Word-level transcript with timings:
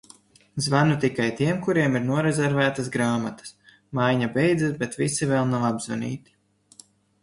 Zvanu 0.67 0.95
tikai 1.03 1.27
tiem, 1.41 1.59
kuriem 1.67 1.99
ir 1.99 2.03
norezervētas 2.07 2.91
grāmatas. 2.97 3.55
Maiņa 4.01 4.33
beidzas, 4.41 4.77
bet 4.85 5.01
visi 5.05 5.33
vēl 5.35 5.51
nav 5.57 5.73
apzvanīti. 5.75 6.89